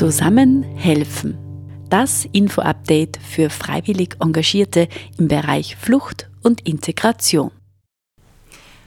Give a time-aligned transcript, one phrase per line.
[0.00, 1.36] Zusammen helfen.
[1.90, 4.88] Das Info-Update für freiwillig Engagierte
[5.18, 7.50] im Bereich Flucht und Integration.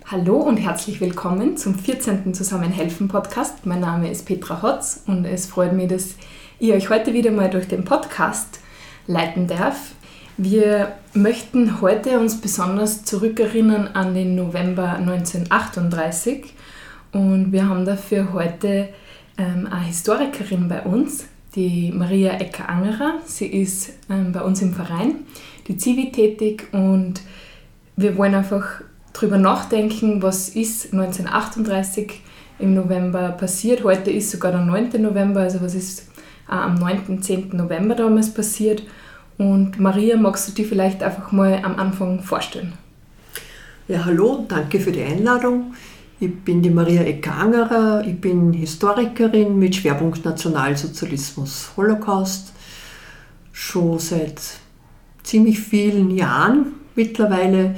[0.07, 2.33] Hallo und herzlich willkommen zum 14.
[2.33, 3.67] Zusammenhelfen Podcast.
[3.67, 6.15] Mein Name ist Petra Hotz und es freut mich, dass
[6.57, 8.59] ich euch heute wieder mal durch den Podcast
[9.05, 9.91] leiten darf.
[10.37, 16.55] Wir möchten heute uns besonders zurückerinnern an den November 1938
[17.11, 18.89] und wir haben dafür heute
[19.37, 23.19] ähm, eine Historikerin bei uns, die Maria Ecker-Angerer.
[23.25, 25.25] Sie ist ähm, bei uns im Verein,
[25.67, 27.21] die Zivi tätig und
[27.95, 28.81] wir wollen einfach
[29.13, 32.21] darüber nachdenken, was ist 1938
[32.59, 33.83] im November passiert.
[33.83, 35.01] Heute ist sogar der 9.
[35.01, 36.07] November, also was ist
[36.49, 37.21] äh, am 9.
[37.21, 37.49] 10.
[37.53, 38.83] November damals passiert.
[39.37, 42.73] Und Maria, magst du dich vielleicht einfach mal am Anfang vorstellen?
[43.87, 45.73] Ja, hallo, danke für die Einladung.
[46.19, 52.53] Ich bin die Maria Ecker-Angerer, ich bin Historikerin mit Schwerpunkt Nationalsozialismus, Holocaust,
[53.51, 54.39] schon seit
[55.23, 57.75] ziemlich vielen Jahren mittlerweile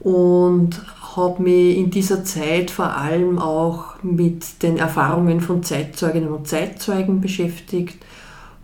[0.00, 0.82] und
[1.16, 7.20] habe mich in dieser Zeit vor allem auch mit den Erfahrungen von Zeitzeuginnen und Zeitzeugen
[7.20, 8.04] beschäftigt,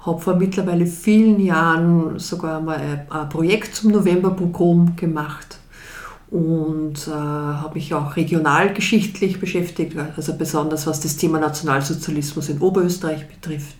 [0.00, 5.61] habe vor mittlerweile vielen Jahren sogar mal ein Projekt zum Novemberprogramm gemacht
[6.32, 13.28] und äh, habe mich auch regionalgeschichtlich beschäftigt, also besonders was das Thema Nationalsozialismus in Oberösterreich
[13.28, 13.76] betrifft.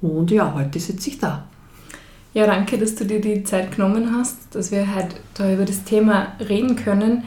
[0.00, 1.44] Und ja, heute sitze ich da.
[2.32, 5.84] Ja, danke, dass du dir die Zeit genommen hast, dass wir heute da über das
[5.84, 7.24] Thema reden können.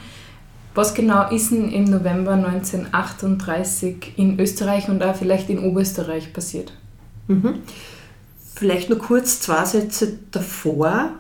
[0.73, 6.73] Was genau ist denn im November 1938 in Österreich und auch vielleicht in Oberösterreich passiert?
[7.28, 7.59] Mhm.
[8.56, 11.11] Vielleicht nur kurz zwei Sätze davor.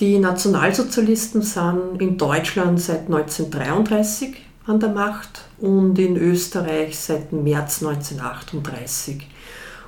[0.00, 4.34] Die Nationalsozialisten sind in Deutschland seit 1933
[4.66, 9.28] an der Macht und in Österreich seit März 1938.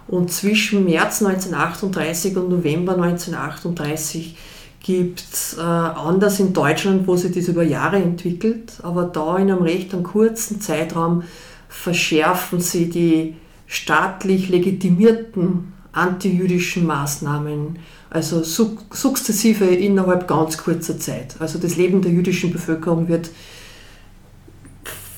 [0.08, 4.36] Und zwischen März 1938 und November 1938
[4.80, 9.50] gibt es äh, anders in Deutschland, wo sich das über Jahre entwickelt, aber da in
[9.50, 11.22] einem recht kurzen Zeitraum
[11.70, 13.36] verschärfen sie die
[13.66, 17.78] staatlich legitimierten antijüdischen Maßnahmen
[18.12, 21.36] also sukzessive innerhalb ganz kurzer Zeit.
[21.38, 23.30] Also das Leben der jüdischen Bevölkerung wird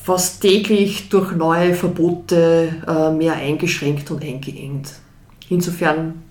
[0.03, 4.93] fast täglich durch neue Verbote äh, mehr eingeschränkt und eingeengt.
[5.49, 6.21] Insofern,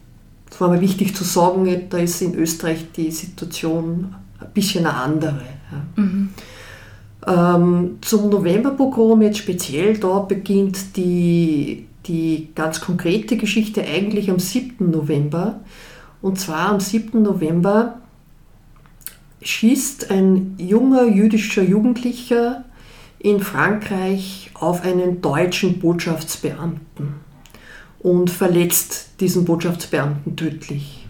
[0.50, 4.94] es war mir wichtig zu sagen, da ist in Österreich die Situation ein bisschen eine
[4.94, 5.42] andere.
[5.96, 6.31] Mhm.
[7.26, 14.91] Ähm, zum Novemberprogramm jetzt speziell, da beginnt die, die ganz konkrete Geschichte eigentlich am 7.
[14.91, 15.60] November.
[16.24, 17.20] Und zwar am 7.
[17.20, 18.00] November
[19.42, 22.64] schießt ein junger jüdischer Jugendlicher
[23.18, 27.16] in Frankreich auf einen deutschen Botschaftsbeamten
[27.98, 31.06] und verletzt diesen Botschaftsbeamten tödlich.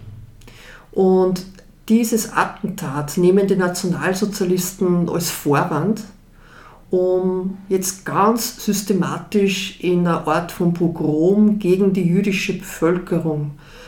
[0.91, 1.45] Und
[1.87, 6.03] dieses Attentat nehmen die Nationalsozialisten als Vorwand,
[6.89, 13.84] um jetzt ganz systematisch in einer Art von Pogrom gegen die jüdische Bevölkerung äh,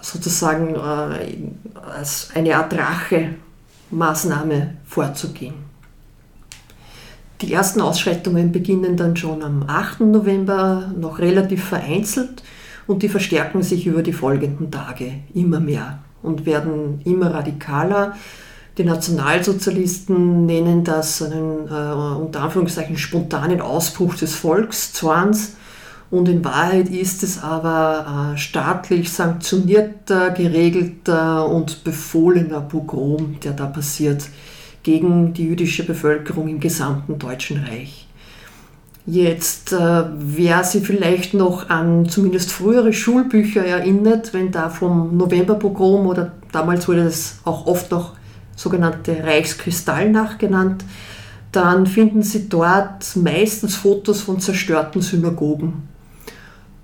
[0.00, 5.54] sozusagen äh, als eine Art Rache-Maßnahme vorzugehen.
[7.40, 10.00] Die ersten Ausschreitungen beginnen dann schon am 8.
[10.00, 12.42] November, noch relativ vereinzelt
[12.86, 18.14] und die verstärken sich über die folgenden Tage immer mehr und werden immer radikaler.
[18.76, 25.56] Die Nationalsozialisten nennen das einen äh, unter Anführungszeichen spontanen Ausbruch des Volkszwans
[26.10, 33.66] und in Wahrheit ist es aber äh, staatlich sanktionierter, geregelter und befohlener Pogrom, der da
[33.66, 34.24] passiert
[34.82, 38.08] gegen die jüdische Bevölkerung im gesamten Deutschen Reich.
[39.06, 46.06] Jetzt, äh, wer sich vielleicht noch an zumindest frühere Schulbücher erinnert, wenn da vom Novemberpogrom
[46.06, 48.14] oder damals wurde das auch oft noch
[48.56, 50.84] sogenannte Reichskristallnacht genannt,
[51.52, 55.89] dann finden Sie dort meistens Fotos von zerstörten Synagogen.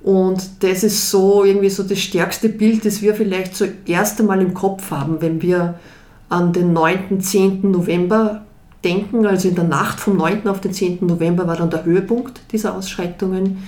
[0.07, 4.55] Und das ist so irgendwie so das stärkste Bild, das wir vielleicht zuerst einmal im
[4.55, 5.81] Kopf haben, wenn wir
[6.29, 7.73] an den 9., 10.
[7.73, 8.45] November
[8.85, 9.27] denken.
[9.27, 10.47] Also in der Nacht vom 9.
[10.47, 10.99] auf den 10.
[11.01, 13.65] November war dann der Höhepunkt dieser Ausschreitungen.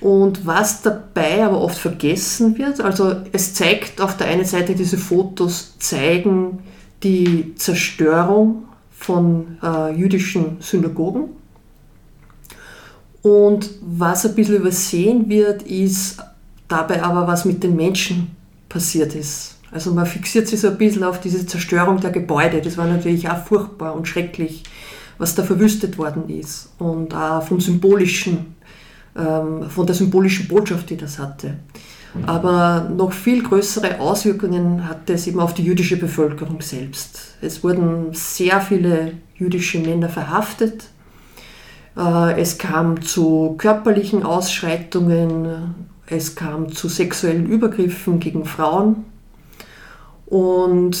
[0.00, 4.96] Und was dabei aber oft vergessen wird, also es zeigt auf der einen Seite diese
[4.96, 6.60] Fotos, zeigen
[7.02, 11.30] die Zerstörung von äh, jüdischen Synagogen
[13.24, 16.18] und was ein bisschen übersehen wird, ist
[16.68, 18.36] dabei aber, was mit den Menschen
[18.68, 19.56] passiert ist.
[19.72, 22.60] Also man fixiert sich so ein bisschen auf diese Zerstörung der Gebäude.
[22.60, 24.62] Das war natürlich auch furchtbar und schrecklich,
[25.16, 26.68] was da verwüstet worden ist.
[26.78, 28.54] Und auch vom Symbolischen
[29.16, 31.54] ähm, von der symbolischen Botschaft, die das hatte.
[32.26, 37.36] Aber noch viel größere Auswirkungen hatte es eben auf die jüdische Bevölkerung selbst.
[37.40, 40.84] Es wurden sehr viele jüdische Männer verhaftet.
[41.96, 45.74] Äh, es kam zu körperlichen Ausschreitungen,
[46.06, 49.04] es kam zu sexuellen Übergriffen gegen Frauen.
[50.26, 50.98] Und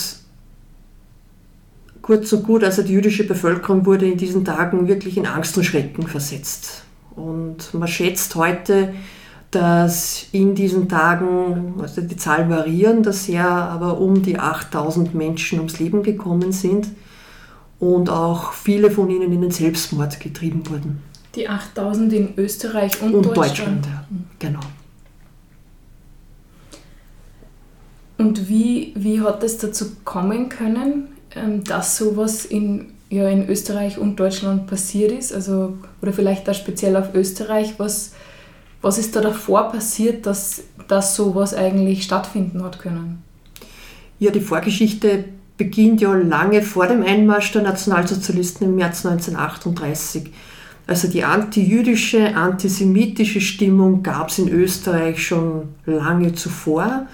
[2.02, 5.64] kurz und gut, also die jüdische Bevölkerung wurde in diesen Tagen wirklich in Angst und
[5.64, 6.84] Schrecken versetzt.
[7.16, 8.94] Und man schätzt heute,
[9.50, 15.58] dass in diesen Tagen, also die Zahlen variieren das sehr, aber um die 8000 Menschen
[15.60, 16.88] ums Leben gekommen sind
[17.92, 21.02] und auch viele von ihnen in den Selbstmord getrieben wurden.
[21.34, 23.84] Die 8000 in Österreich und, und Deutschland.
[23.84, 24.04] Deutschland ja.
[24.38, 24.60] genau.
[28.16, 33.98] Und wie, wie hat es dazu kommen können, ähm, dass sowas in, ja, in Österreich
[33.98, 35.32] und Deutschland passiert ist?
[35.32, 37.74] Also, oder vielleicht auch speziell auf Österreich.
[37.78, 38.12] Was,
[38.80, 43.22] was ist da davor passiert, dass, dass sowas eigentlich stattfinden hat können?
[44.20, 45.24] Ja, die Vorgeschichte
[45.56, 50.30] beginnt ja lange vor dem Einmarsch der Nationalsozialisten im März 1938.
[50.86, 57.06] Also die antijüdische, antisemitische Stimmung gab es in Österreich schon lange zuvor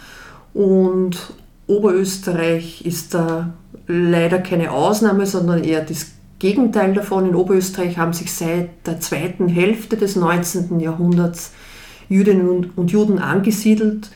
[0.55, 1.33] und
[1.69, 3.53] Oberösterreich ist da
[3.87, 7.29] leider keine Ausnahme, sondern eher das Gegenteil davon.
[7.29, 10.81] In Oberösterreich haben sich seit der zweiten Hälfte des 19.
[10.81, 11.53] Jahrhunderts
[12.09, 14.11] Jüdinnen und Juden angesiedelt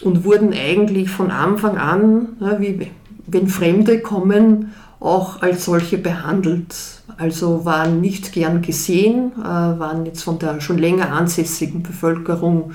[0.00, 2.90] und wurden eigentlich von Anfang an, wie
[3.26, 6.74] wenn Fremde kommen, auch als solche behandelt.
[7.18, 12.72] Also waren nicht gern gesehen, äh, waren jetzt von der schon länger ansässigen Bevölkerung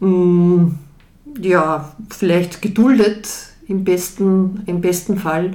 [0.00, 0.66] mm,
[1.40, 3.28] ja, vielleicht geduldet
[3.68, 5.52] im besten, im besten Fall.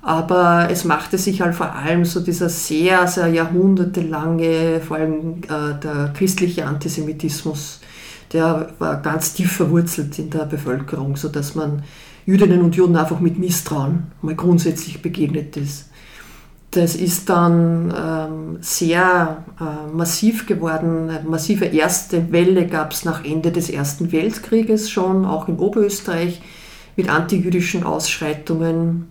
[0.00, 5.78] Aber es machte sich halt vor allem so dieser sehr, sehr jahrhundertelange, vor allem äh,
[5.82, 7.80] der christliche Antisemitismus,
[8.32, 11.82] der war ganz tief verwurzelt in der Bevölkerung, sodass man
[12.26, 15.88] Jüdinnen und Juden einfach mit Misstrauen mal grundsätzlich begegnet ist.
[16.72, 21.08] Das ist dann ähm, sehr äh, massiv geworden.
[21.08, 26.42] Eine massive erste Welle gab es nach Ende des Ersten Weltkrieges schon, auch in Oberösterreich
[26.96, 29.08] mit antijüdischen Ausschreitungen.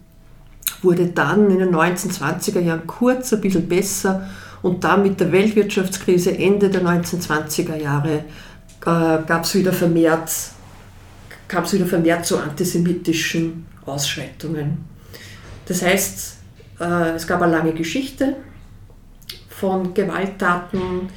[0.83, 4.29] Wurde dann in den 1920er Jahren kurz ein bisschen besser
[4.61, 8.25] und dann mit der Weltwirtschaftskrise Ende der 1920er Jahre
[8.81, 10.29] gab es wieder vermehrt
[11.47, 14.85] kam es wieder vermehrt zu antisemitischen Ausschreitungen.
[15.65, 16.37] Das heißt,
[16.79, 18.35] äh, es gab eine lange Geschichte
[19.49, 21.09] von Gewalttaten.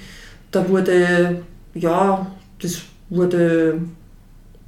[0.51, 1.43] Da wurde,
[1.75, 2.31] ja,
[2.61, 2.79] das
[3.09, 3.81] wurde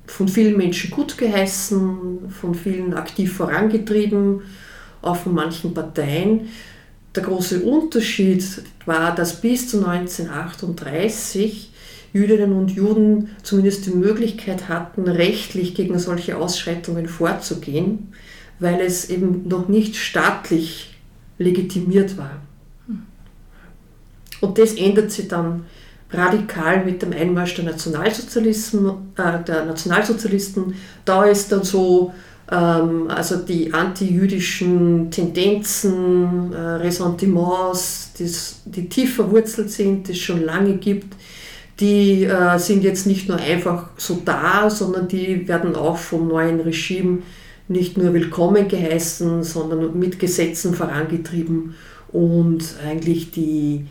[0.07, 4.43] von vielen Menschen gut geheißen, von vielen aktiv vorangetrieben,
[5.01, 6.49] auch von manchen Parteien.
[7.15, 8.45] Der große Unterschied
[8.87, 11.72] war, dass bis zu 1938
[12.13, 18.13] Jüdinnen und Juden zumindest die Möglichkeit hatten, rechtlich gegen solche Ausschreitungen vorzugehen,
[18.59, 20.95] weil es eben noch nicht staatlich
[21.39, 22.41] legitimiert war.
[24.41, 25.65] Und das ändert sich dann
[26.11, 28.87] radikal mit dem Einmarsch der Nationalsozialisten.
[29.17, 30.75] Äh, der Nationalsozialisten.
[31.05, 32.13] Da ist dann so,
[32.51, 40.45] ähm, also die antijüdischen Tendenzen, äh, Ressentiments, die's, die tief verwurzelt sind, die es schon
[40.45, 41.15] lange gibt,
[41.81, 46.61] die äh, sind jetzt nicht nur einfach so da, sondern die werden auch vom neuen
[46.61, 47.19] Regime
[47.69, 51.75] nicht nur willkommen geheißen, sondern mit Gesetzen vorangetrieben
[52.13, 53.87] und eigentlich die,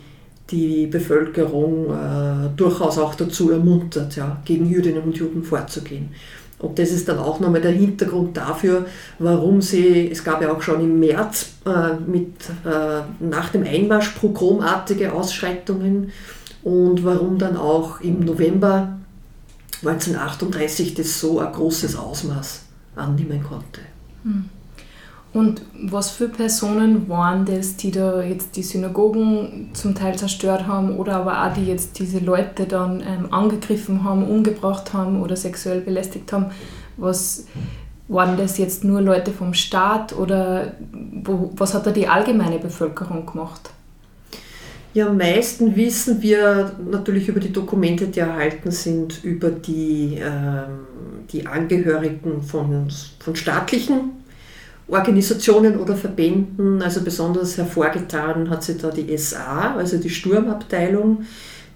[0.50, 6.10] die Bevölkerung äh, durchaus auch dazu ermuntert, ja, gegen Jüdinnen und Juden vorzugehen.
[6.62, 8.86] Und das ist dann auch nochmal der Hintergrund dafür,
[9.18, 12.34] warum sie, es gab ja auch schon im März äh, mit,
[12.64, 16.12] äh, nach dem Einmarsch pogromartige Ausschreitungen
[16.62, 18.98] und warum dann auch im November
[19.84, 22.62] 1938 das so ein großes Ausmaß
[22.94, 23.80] annehmen konnte.
[24.22, 24.48] Hm.
[25.32, 30.98] Und was für Personen waren das, die da jetzt die Synagogen zum Teil zerstört haben
[30.98, 35.80] oder aber auch die jetzt diese Leute dann ähm, angegriffen haben, umgebracht haben oder sexuell
[35.80, 36.46] belästigt haben?
[36.98, 37.46] Was
[38.08, 40.74] waren das jetzt nur Leute vom Staat oder
[41.24, 43.70] wo, was hat da die allgemeine Bevölkerung gemacht?
[44.94, 50.64] Ja, am meisten wissen wir natürlich über die Dokumente, die erhalten sind, über die, äh,
[51.32, 54.22] die Angehörigen von, von staatlichen
[54.88, 56.82] Organisationen oder Verbänden.
[56.82, 61.24] Also besonders hervorgetan hat sich da die SA, also die Sturmabteilung.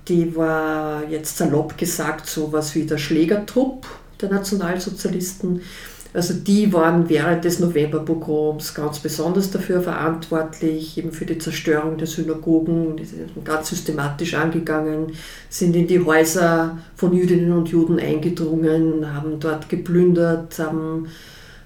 [0.09, 3.87] Die war jetzt salopp gesagt so was wie der Schlägertrupp
[4.21, 5.63] der Nationalsozialisten.
[6.17, 12.07] Also die waren während des Novemberpogroms ganz besonders dafür verantwortlich, eben für die Zerstörung der
[12.07, 15.13] Synagogen, die sind ganz systematisch angegangen,
[15.51, 21.09] sind in die Häuser von Jüdinnen und Juden eingedrungen, haben dort geplündert, haben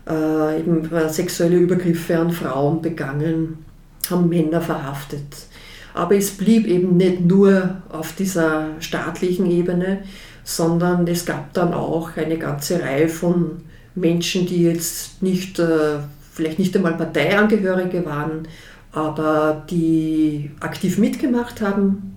[0.09, 3.65] äh, eben sexuelle Übergriffe an Frauen begangen,
[4.11, 5.47] haben Männer verhaftet.
[5.95, 10.03] Aber es blieb eben nicht nur auf dieser staatlichen Ebene,
[10.43, 15.99] sondern es gab dann auch eine ganze Reihe von Menschen, die jetzt nicht, äh,
[16.33, 18.49] vielleicht nicht einmal Parteiangehörige waren,
[18.93, 22.17] aber die aktiv mitgemacht haben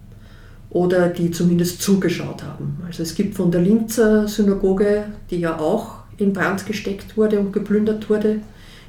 [0.69, 2.81] oder die zumindest zugeschaut haben.
[2.85, 7.53] Also es gibt von der Linzer Synagoge, die ja auch in Brand gesteckt wurde und
[7.53, 8.41] geplündert wurde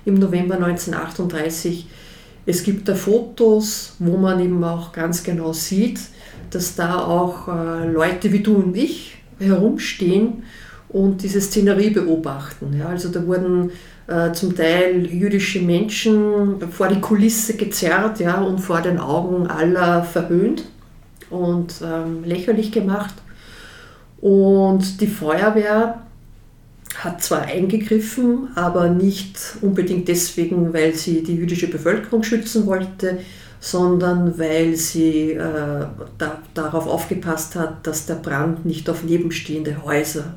[0.04, 1.86] im November 1938,
[2.46, 5.98] es gibt da Fotos, wo man eben auch ganz genau sieht,
[6.50, 10.42] dass da auch äh, Leute wie du und ich herumstehen
[10.94, 12.72] und diese Szenerie beobachten.
[12.78, 13.72] Ja, also da wurden
[14.06, 20.04] äh, zum Teil jüdische Menschen vor die Kulisse gezerrt ja, und vor den Augen aller
[20.04, 20.64] verhöhnt
[21.30, 23.14] und ähm, lächerlich gemacht.
[24.20, 26.04] Und die Feuerwehr
[26.96, 33.18] hat zwar eingegriffen, aber nicht unbedingt deswegen, weil sie die jüdische Bevölkerung schützen wollte,
[33.58, 35.86] sondern weil sie äh,
[36.18, 40.34] da, darauf aufgepasst hat, dass der Brand nicht auf nebenstehende Häuser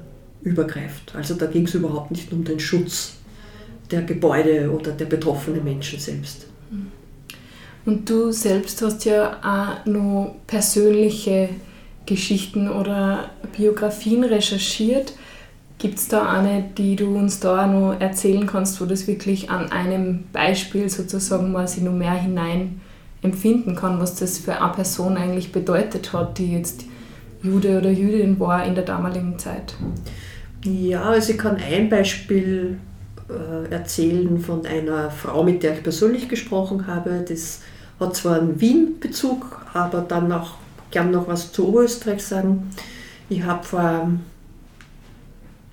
[0.47, 1.13] übergreift.
[1.15, 3.13] Also da ging es überhaupt nicht um den Schutz
[3.91, 6.47] der Gebäude oder der betroffenen Menschen selbst.
[7.85, 11.49] Und du selbst hast ja auch noch persönliche
[12.05, 15.13] Geschichten oder Biografien recherchiert.
[15.77, 19.71] Gibt es da eine, die du uns da noch erzählen kannst, wo das wirklich an
[19.71, 22.81] einem Beispiel sozusagen mal sich noch mehr hinein
[23.21, 26.83] empfinden kann, was das für eine Person eigentlich bedeutet hat, die jetzt
[27.41, 29.75] Jude oder Jüdin war in der damaligen Zeit?
[30.63, 32.77] Ja, also ich kann ein Beispiel
[33.29, 37.25] äh, erzählen von einer Frau, mit der ich persönlich gesprochen habe.
[37.27, 37.61] Das
[37.99, 40.55] hat zwar einen Wien-Bezug, aber dann auch
[40.91, 42.69] gern noch was zu Oberösterreich sagen.
[43.29, 44.09] Ich habe vor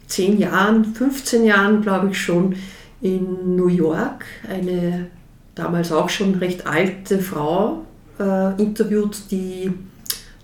[0.07, 2.57] zehn Jahren, 15 Jahren, glaube ich schon,
[3.01, 5.07] in New York eine
[5.55, 7.85] damals auch schon recht alte Frau
[8.19, 9.73] äh, interviewt, die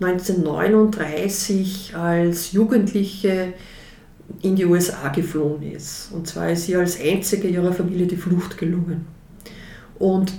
[0.00, 3.54] 1939 als Jugendliche
[4.42, 6.10] in die USA geflohen ist.
[6.12, 9.06] Und zwar ist sie als einzige ihrer Familie die Flucht gelungen.
[9.98, 10.32] Und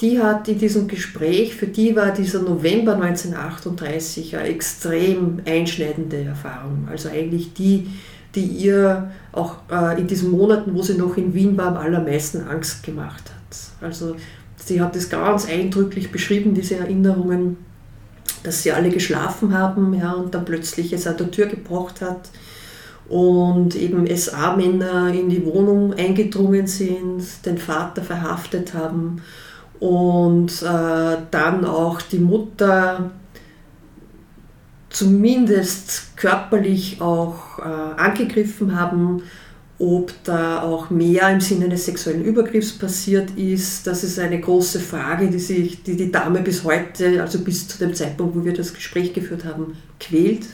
[0.00, 6.88] die hat in diesem Gespräch, für die war dieser November 1938 eine extrem einschneidende Erfahrung.
[6.90, 7.88] Also eigentlich die,
[8.34, 12.42] die ihr auch äh, in diesen Monaten, wo sie noch in Wien war, am allermeisten
[12.48, 13.86] Angst gemacht hat.
[13.86, 14.16] Also
[14.56, 17.58] sie hat es ganz eindrücklich beschrieben, diese Erinnerungen,
[18.42, 22.30] dass sie alle geschlafen haben ja, und dann plötzlich es an der Tür gepocht hat
[23.08, 29.20] und eben SA-Männer in die Wohnung eingedrungen sind, den Vater verhaftet haben
[29.80, 33.10] und äh, dann auch die Mutter
[34.92, 39.22] zumindest körperlich auch äh, angegriffen haben.
[39.78, 44.78] Ob da auch mehr im Sinne eines sexuellen Übergriffs passiert ist, das ist eine große
[44.78, 48.52] Frage, die sich die, die Dame bis heute, also bis zu dem Zeitpunkt, wo wir
[48.52, 50.46] das Gespräch geführt haben, quält,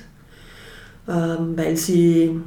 [1.08, 2.40] weil sie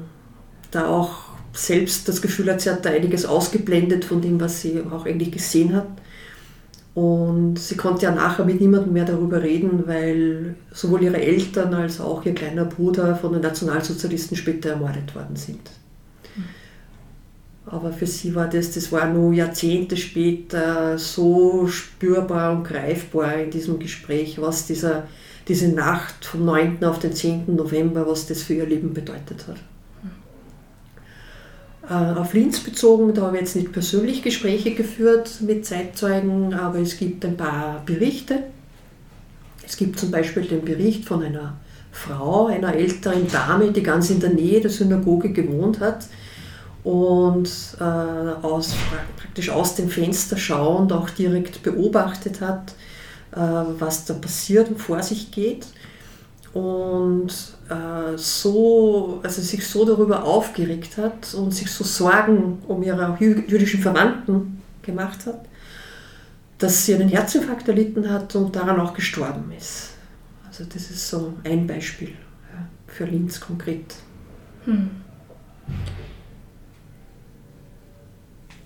[0.70, 4.82] da auch selbst das Gefühl hat, sie hat da einiges ausgeblendet von dem, was sie
[4.89, 5.88] auch eigentlich gesehen hat.
[6.94, 12.01] Und sie konnte ja nachher mit niemandem mehr darüber reden, weil sowohl ihre Eltern als
[12.01, 15.72] auch ihr kleiner Bruder von den Nationalsozialisten später ermordet worden sind.
[17.65, 23.51] Aber für sie war das, das war nur Jahrzehnte später so spürbar und greifbar in
[23.51, 25.08] diesem Gespräch, was dieser,
[25.48, 26.83] diese Nacht vom 9.
[26.83, 27.55] auf den 10.
[27.55, 29.57] November, was das für ihr Leben bedeutet hat.
[31.89, 36.79] Äh, auf Linz bezogen, da habe ich jetzt nicht persönlich Gespräche geführt mit Zeitzeugen, aber
[36.79, 38.43] es gibt ein paar Berichte.
[39.65, 41.57] Es gibt zum Beispiel den Bericht von einer
[41.91, 46.05] Frau, einer älteren Dame, die ganz in der Nähe der Synagoge gewohnt hat
[46.83, 48.74] und äh, aus,
[49.17, 52.74] praktisch aus dem Fenster schauend auch direkt beobachtet hat,
[53.31, 55.65] was da passiert und vor sich geht
[56.53, 57.29] und
[57.69, 63.81] äh, so, also sich so darüber aufgeregt hat und sich so Sorgen um ihre jüdischen
[63.81, 65.45] Verwandten gemacht hat,
[66.57, 69.91] dass sie einen Herzinfarkt erlitten hat und daran auch gestorben ist.
[70.47, 73.95] Also das ist so ein Beispiel ja, für Linz konkret.
[74.65, 74.89] Hm.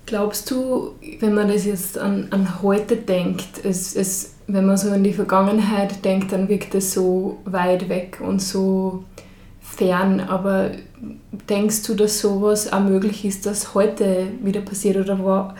[0.08, 4.92] Glaubst du, wenn man das jetzt an, an heute denkt, es, es wenn man so
[4.92, 9.04] an die Vergangenheit denkt, dann wirkt es so weit weg und so
[9.60, 10.72] fern, aber
[11.50, 15.56] denkst du, dass sowas auch möglich ist, dass heute wieder passiert oder war,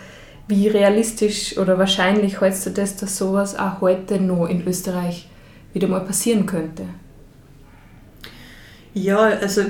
[0.48, 5.28] wie realistisch oder wahrscheinlich hältst du das, dass sowas auch heute noch in Österreich
[5.74, 6.84] wieder mal passieren könnte?
[8.94, 9.64] Ja, also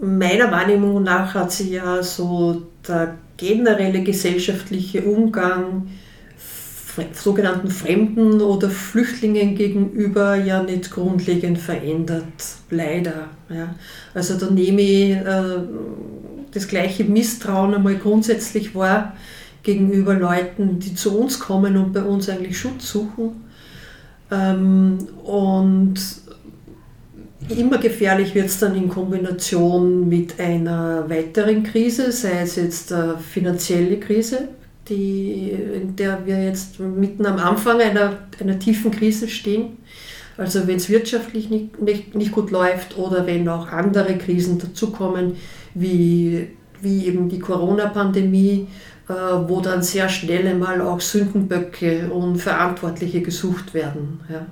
[0.00, 5.88] meiner Wahrnehmung nach hat sich ja so der generelle gesellschaftliche Umgang
[7.12, 12.24] sogenannten Fremden oder Flüchtlingen gegenüber ja nicht grundlegend verändert,
[12.70, 13.28] leider.
[13.48, 13.74] Ja.
[14.14, 15.58] Also da nehme ich äh,
[16.52, 19.14] das gleiche Misstrauen einmal grundsätzlich wahr
[19.62, 23.44] gegenüber Leuten, die zu uns kommen und bei uns eigentlich Schutz suchen.
[24.30, 25.94] Ähm, und
[27.48, 33.18] immer gefährlich wird es dann in Kombination mit einer weiteren Krise, sei es jetzt eine
[33.18, 34.48] finanzielle Krise,
[34.88, 39.78] die, in der wir jetzt mitten am Anfang einer, einer tiefen Krise stehen.
[40.36, 45.36] Also wenn es wirtschaftlich nicht, nicht, nicht gut läuft oder wenn auch andere Krisen dazukommen,
[45.74, 46.48] wie,
[46.80, 48.68] wie eben die Corona-Pandemie,
[49.08, 54.20] äh, wo dann sehr schnell einmal auch Sündenböcke und Verantwortliche gesucht werden.
[54.30, 54.46] Ja.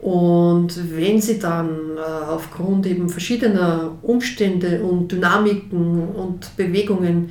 [0.00, 7.30] Und wenn sie dann äh, aufgrund eben verschiedener Umstände und Dynamiken und Bewegungen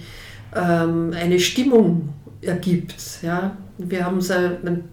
[0.55, 2.09] ähm, eine Stimmung
[2.41, 2.96] ergibt.
[3.22, 3.58] Ja.
[3.77, 4.84] Wir haben es in einem,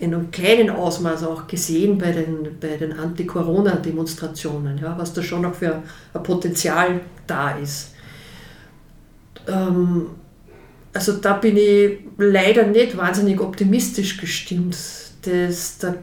[0.00, 5.42] in einem kleinen Ausmaß auch gesehen bei den, bei den Anti-Corona-Demonstrationen, ja, was da schon
[5.42, 5.82] noch für
[6.14, 7.94] ein Potenzial da ist.
[9.46, 10.06] Ähm,
[10.92, 14.76] also da bin ich leider nicht wahnsinnig optimistisch gestimmt,
[15.22, 15.96] dass der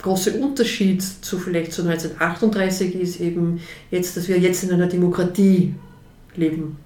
[0.00, 5.74] große Unterschied zu vielleicht zu 1938 ist eben jetzt, dass wir jetzt in einer Demokratie
[6.36, 6.78] leben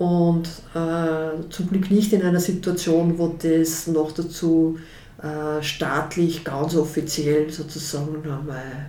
[0.00, 4.78] und äh, zum Glück nicht in einer Situation, wo das noch dazu
[5.22, 8.88] äh, staatlich ganz offiziell sozusagen einmal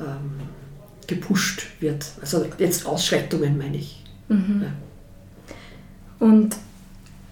[0.00, 0.40] ähm,
[1.06, 2.06] gepusht wird.
[2.20, 4.02] Also jetzt Ausschreitungen meine ich.
[4.28, 4.64] Mhm.
[4.64, 6.26] Ja.
[6.26, 6.56] Und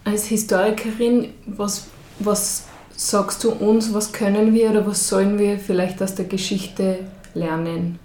[0.05, 1.87] als Historikerin, was,
[2.19, 6.99] was sagst du uns, was können wir oder was sollen wir vielleicht aus der Geschichte
[7.33, 7.99] lernen?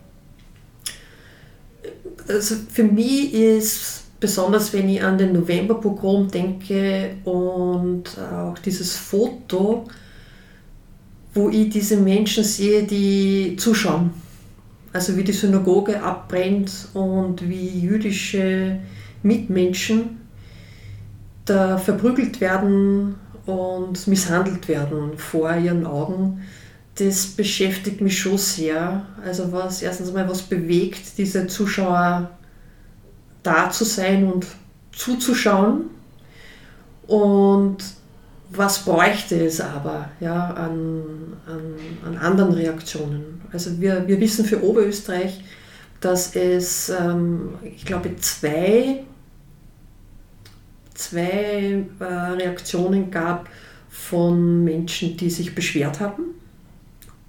[2.26, 9.86] Also für mich ist besonders wenn ich an den Novemberpogrom denke und auch dieses Foto,
[11.34, 14.10] wo ich diese Menschen sehe, die zuschauen.
[14.92, 18.78] Also wie die Synagoge abbrennt und wie jüdische
[19.22, 20.18] Mitmenschen
[21.44, 23.14] da verprügelt werden
[23.46, 26.42] und misshandelt werden vor ihren Augen.
[26.96, 29.06] Das beschäftigt mich schon sehr.
[29.24, 32.37] Also was erstens mal was bewegt diese Zuschauer
[33.48, 34.46] da zu sein und
[34.92, 35.90] zuzuschauen.
[37.06, 37.78] Und
[38.50, 41.02] was bräuchte es aber ja, an,
[41.46, 43.40] an, an anderen Reaktionen?
[43.52, 45.42] Also wir, wir wissen für Oberösterreich,
[46.00, 49.04] dass es, ähm, ich glaube, zwei,
[50.94, 53.48] zwei äh, Reaktionen gab
[53.88, 56.34] von Menschen, die sich beschwert haben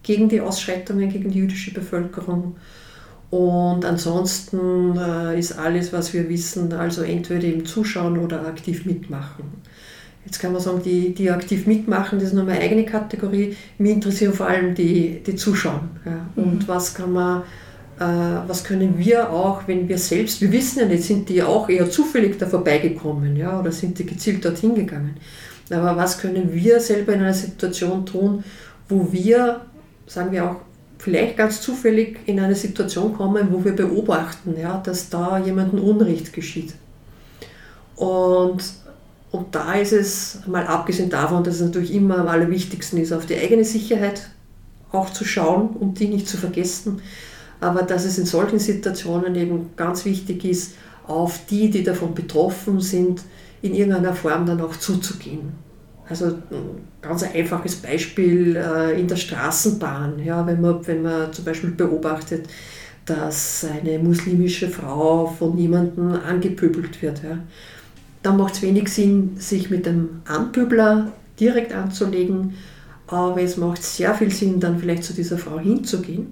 [0.03, 2.57] gegen die Ausschreitungen gegen die jüdische Bevölkerung
[3.31, 9.45] und ansonsten äh, ist alles, was wir wissen, also entweder im Zuschauen oder aktiv mitmachen.
[10.25, 13.55] Jetzt kann man sagen, die, die aktiv mitmachen, das ist nur meine eigene Kategorie.
[13.77, 15.89] Mich interessieren vor allem die, die Zuschauen.
[16.05, 16.25] Ja.
[16.35, 16.43] Mhm.
[16.43, 17.43] Und was kann man,
[17.99, 21.69] äh, was können wir auch, wenn wir selbst, wir wissen ja nicht, sind die auch
[21.69, 25.15] eher zufällig da vorbeigekommen, ja, oder sind die gezielt dorthin gegangen.
[25.69, 28.43] Aber was können wir selber in einer Situation tun,
[28.87, 29.61] wo wir,
[30.07, 30.55] sagen wir auch,
[30.99, 36.33] vielleicht ganz zufällig in eine Situation kommen, wo wir beobachten, ja, dass da jemandem Unrecht
[36.33, 36.75] geschieht.
[37.95, 38.61] Und,
[39.31, 43.25] und da ist es, mal abgesehen davon, dass es natürlich immer am allerwichtigsten ist, auf
[43.25, 44.29] die eigene Sicherheit
[44.91, 47.01] auch zu schauen und die nicht zu vergessen,
[47.61, 50.73] aber dass es in solchen Situationen eben ganz wichtig ist,
[51.07, 53.21] auf die, die davon betroffen sind,
[53.61, 55.53] in irgendeiner Form dann auch zuzugehen.
[56.09, 61.45] Also ein ganz einfaches Beispiel äh, in der Straßenbahn, ja, wenn, man, wenn man zum
[61.45, 62.47] Beispiel beobachtet,
[63.05, 67.23] dass eine muslimische Frau von jemandem angepöbelt wird.
[67.23, 67.37] Ja.
[68.23, 72.55] Dann macht es wenig Sinn, sich mit dem Anpöbler direkt anzulegen,
[73.07, 76.27] aber es macht sehr viel Sinn, dann vielleicht zu dieser Frau hinzugehen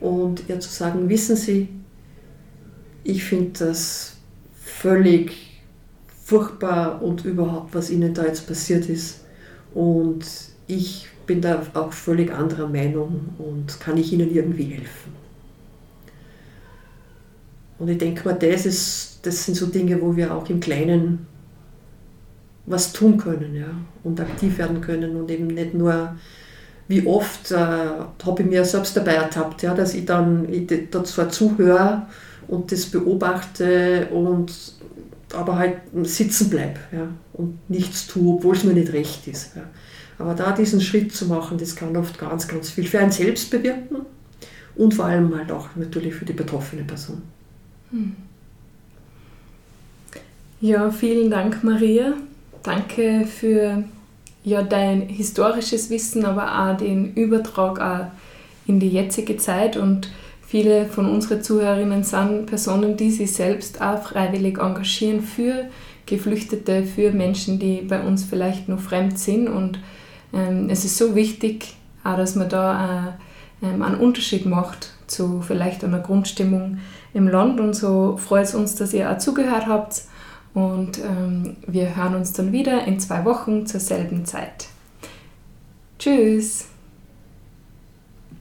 [0.00, 1.68] und ihr zu sagen, wissen Sie,
[3.04, 4.16] ich finde das
[4.60, 5.47] völlig
[6.28, 9.20] furchtbar und überhaupt, was ihnen da jetzt passiert ist.
[9.72, 10.26] Und
[10.66, 15.12] ich bin da auch völlig anderer Meinung und kann ich ihnen irgendwie helfen.
[17.78, 21.26] Und ich denke mal, das, ist, das sind so Dinge, wo wir auch im Kleinen
[22.66, 23.70] was tun können ja,
[24.04, 26.14] und aktiv werden können und eben nicht nur
[26.88, 31.02] wie oft äh, habe ich mir selbst dabei ertappt, ja, dass ich dann ich da
[31.02, 32.02] zuhöre
[32.48, 34.77] und das beobachte und
[35.34, 39.56] aber halt sitzen bleibe ja, und nichts tue, obwohl es mir nicht recht ist.
[39.56, 39.62] Ja.
[40.18, 43.50] Aber da diesen Schritt zu machen, das kann oft ganz, ganz viel für einen selbst
[43.50, 43.98] bewirken
[44.76, 47.22] und vor allem halt auch natürlich für die betroffene Person.
[47.90, 48.16] Hm.
[50.60, 52.14] Ja, vielen Dank, Maria.
[52.64, 53.84] Danke für
[54.42, 58.06] ja, dein historisches Wissen, aber auch den Übertrag auch
[58.66, 59.76] in die jetzige Zeit.
[59.76, 60.10] Und
[60.48, 65.66] viele von unseren Zuhörerinnen sind Personen, die sich selbst auch freiwillig engagieren für
[66.06, 69.48] Geflüchtete, für Menschen, die bei uns vielleicht noch fremd sind.
[69.48, 69.78] Und
[70.32, 73.16] ähm, es ist so wichtig, auch, dass man da
[73.62, 76.78] äh, ähm, einen Unterschied macht zu vielleicht einer Grundstimmung
[77.12, 77.60] im Land.
[77.60, 80.02] Und so freut es uns, dass ihr auch zugehört habt.
[80.54, 84.68] Und ähm, wir hören uns dann wieder in zwei Wochen zur selben Zeit.
[85.98, 86.77] Tschüss!